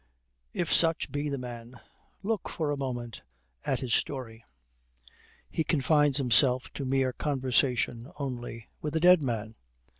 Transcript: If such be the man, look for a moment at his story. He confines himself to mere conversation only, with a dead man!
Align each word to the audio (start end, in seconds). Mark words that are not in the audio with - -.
If 0.51 0.73
such 0.73 1.11
be 1.11 1.29
the 1.29 1.37
man, 1.37 1.79
look 2.23 2.49
for 2.49 2.71
a 2.71 2.75
moment 2.75 3.21
at 3.63 3.81
his 3.81 3.93
story. 3.93 4.43
He 5.47 5.63
confines 5.63 6.17
himself 6.17 6.73
to 6.73 6.85
mere 6.85 7.13
conversation 7.13 8.11
only, 8.17 8.67
with 8.81 8.95
a 8.95 8.99
dead 8.99 9.21
man! 9.21 9.53